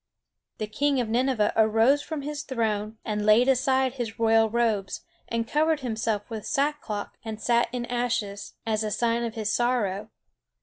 [0.57, 5.47] The king of Nineveh arose from his throne, and laid aside his royal robes, and
[5.47, 10.09] covered himself with sack cloth and sat in ashes, as a sign of his sorrow.